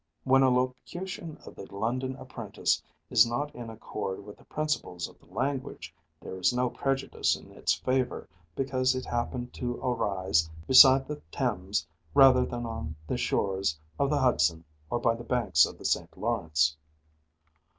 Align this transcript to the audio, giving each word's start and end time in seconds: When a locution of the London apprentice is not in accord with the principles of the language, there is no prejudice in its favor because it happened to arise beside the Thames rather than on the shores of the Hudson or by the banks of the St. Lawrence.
When 0.23 0.41
a 0.41 0.49
locution 0.49 1.37
of 1.45 1.53
the 1.53 1.67
London 1.71 2.15
apprentice 2.15 2.81
is 3.11 3.23
not 3.23 3.53
in 3.53 3.69
accord 3.69 4.25
with 4.25 4.35
the 4.37 4.45
principles 4.45 5.07
of 5.07 5.19
the 5.19 5.27
language, 5.31 5.93
there 6.19 6.39
is 6.39 6.51
no 6.51 6.71
prejudice 6.71 7.35
in 7.35 7.51
its 7.51 7.75
favor 7.75 8.27
because 8.55 8.95
it 8.95 9.05
happened 9.05 9.53
to 9.53 9.75
arise 9.77 10.49
beside 10.65 11.05
the 11.07 11.21
Thames 11.31 11.85
rather 12.15 12.47
than 12.47 12.65
on 12.65 12.95
the 13.05 13.15
shores 13.15 13.77
of 13.99 14.09
the 14.09 14.17
Hudson 14.17 14.65
or 14.89 14.97
by 14.97 15.13
the 15.13 15.23
banks 15.23 15.67
of 15.67 15.77
the 15.77 15.85
St. 15.85 16.17
Lawrence. 16.17 16.75